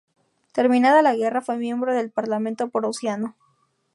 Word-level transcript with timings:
Terminada 0.51 1.03
la 1.03 1.13
guerra 1.13 1.41
fue 1.43 1.57
miembro 1.57 1.93
del 1.93 2.09
parlamento 2.09 2.69
prusiano. 2.69 3.35